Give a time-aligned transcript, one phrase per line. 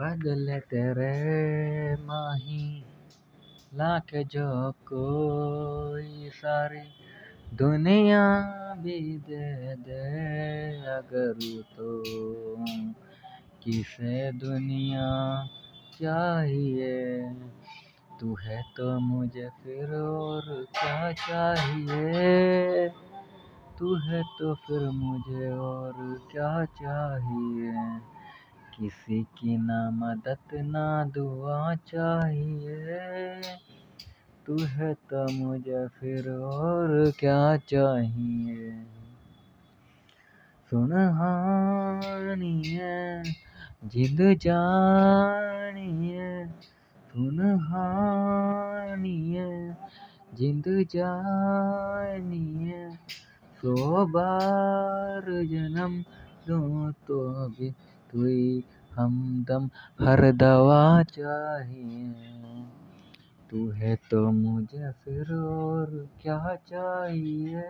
[0.00, 2.84] बदले तेरे माही,
[3.74, 6.88] लाके जो कोई सारी
[7.56, 12.04] दुनिया भी दे दे। अगर तो
[13.62, 15.46] किसे दुनिया
[16.00, 17.22] चाहिए?
[18.20, 22.88] तू है तो मुझे फिर और क्या चाहिए?
[23.78, 28.00] तू है तो फिर मुझे और क्या चाहिए?
[28.82, 33.42] किसी की ना मदद ना दुआ चाहिए।
[34.46, 38.86] तू है तो मुझे फिर और क्या चाहिए?
[40.70, 43.22] सुनहानिए
[43.84, 46.50] जिद जानिए।
[47.12, 49.76] सुनहानिए
[50.34, 52.96] जिद जानिए।
[53.62, 56.04] सौ बार जन्म
[56.48, 57.74] दूँ तो भी
[58.14, 58.64] ही
[58.96, 59.70] हमदम
[60.04, 62.64] हर दवा चाहिए
[63.50, 67.62] तू है तो मुझे फिर और क्या चाहिए?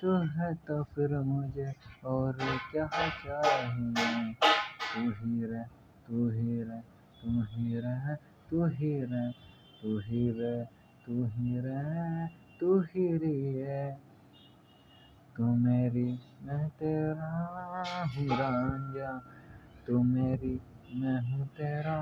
[0.00, 1.72] तू है तो फिर मुझे
[2.04, 2.38] और
[2.72, 4.32] क्या चाहिए?
[4.94, 5.62] तू ही रह,
[6.08, 6.80] तू ही रह,
[7.22, 8.14] तू ही रह,
[8.50, 9.32] तू ही रह,
[9.82, 10.64] तू ही रह,
[11.06, 12.26] तू ही रह,
[12.60, 13.96] तू ही रह
[15.36, 19.22] तू मेरी मैं तेरा हूँ रांझा,
[19.86, 20.60] तू मेरी,
[20.94, 22.00] मैं हूँ तेरा।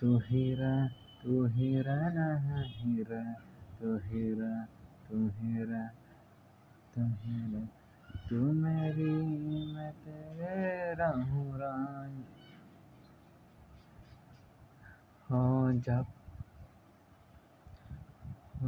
[0.00, 0.86] तू हीरा
[1.22, 3.32] तू ही रह नहीं रह,
[3.80, 4.64] तू ही रह,
[5.08, 5.88] तू ही रह,
[6.94, 7.68] तू ही रह।
[8.30, 9.36] तू मेरी,
[9.74, 12.34] मैं तेरा हूँ रांझा।
[15.30, 16.27] हो जब हो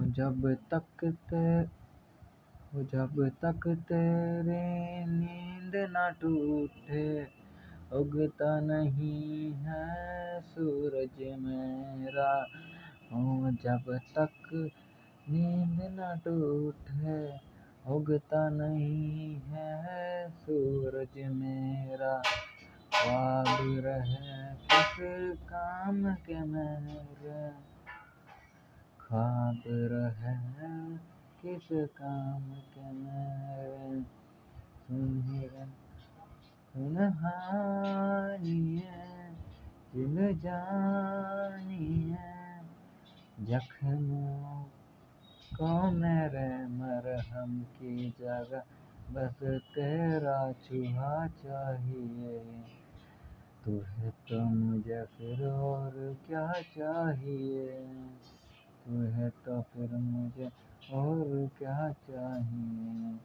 [0.04, 1.80] जब तक ते
[2.84, 7.24] जब तक तेरी नींद ना टूटे,
[7.92, 12.46] उगता नहीं है सूरज मेरा।
[13.12, 14.70] हो जब तक
[15.28, 17.38] नींद ना टूटे,
[17.90, 22.22] उगता नहीं है सूरज मेरा।
[22.94, 27.50] ख्वाब रहे किस काम के मेरे
[29.10, 30.96] ख्वाब रहे
[31.42, 35.66] किस काम के मेरे?
[36.72, 38.92] सुनहानिए,
[39.94, 42.16] दिल जानिए,
[43.44, 44.64] जख्मों
[45.54, 48.62] को मेरे मरहम की जगह,
[49.12, 52.62] बस तेरा छुहा चाहिए।
[53.64, 57.59] तू है तो मुझे फिर और क्या चाहिए?
[58.96, 60.50] है तो फिर मुझे
[60.92, 63.20] और क्या चाहिए?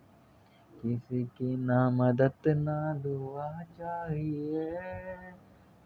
[0.82, 4.78] किसी की ना मदद, ना दुआ चाहिए।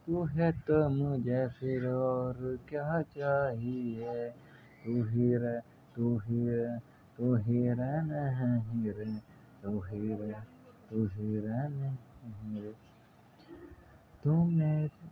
[0.06, 4.30] तू है तो मुझे फिर और क्या चाहिए?
[4.86, 5.60] तू ही रह,
[5.96, 6.78] तू ही रह,
[7.18, 9.16] तू ही रह नहीं रे।
[9.64, 10.40] तू ही रह,
[10.90, 12.76] तू ही रह नहीं रे।
[14.24, 15.10] तू मेरी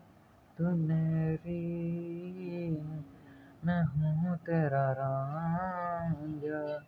[0.57, 1.57] तू मेरी
[3.67, 6.79] मैं हूँ तेरा रांझा,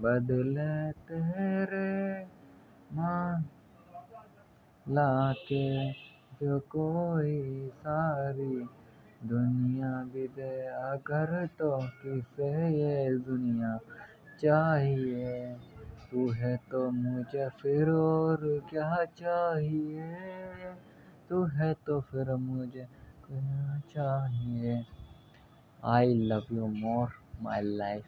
[0.00, 2.26] बदले तेरे
[2.92, 3.44] माँ
[4.88, 5.92] लाके
[6.42, 8.68] जो कोई सारी
[9.28, 13.78] दुनिया भी दे अगर तो किसे ये दुनिया
[14.42, 15.56] चाहिए?
[16.10, 20.12] तू है तो मुझे फिर और क्या चाहिए?
[21.30, 22.88] तू है तो फिर मुझे
[23.30, 24.86] क्या चाहिए?
[25.84, 28.06] I love you more, my life.